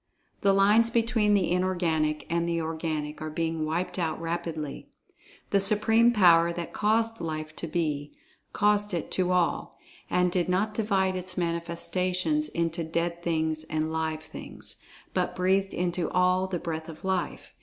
The 0.41 0.51
lines 0.51 0.89
between 0.89 1.35
the 1.35 1.51
Inorganic 1.51 2.25
and 2.27 2.49
the 2.49 2.59
Organic 2.59 3.21
are 3.21 3.29
being 3.29 3.65
wiped 3.67 3.99
out 3.99 4.19
rapidly. 4.19 4.89
The 5.51 5.59
Supreme 5.59 6.11
Power 6.11 6.51
that 6.51 6.73
caused 6.73 7.21
Life 7.21 7.55
to 7.57 7.67
Be, 7.67 8.11
caused 8.51 8.95
it 8.95 9.11
to 9.11 9.31
All, 9.31 9.77
and 10.09 10.31
did 10.31 10.49
not 10.49 10.73
divide 10.73 11.15
Its 11.15 11.37
manifestations 11.37 12.49
into 12.49 12.83
Dead 12.83 13.21
Things 13.21 13.63
and 13.65 13.91
Live 13.91 14.23
Things, 14.23 14.77
but 15.13 15.35
breathed 15.35 15.71
into 15.75 16.09
all 16.09 16.47
the 16.47 16.57
Breath 16.57 16.89
of 16.89 17.05
Life. 17.05 17.53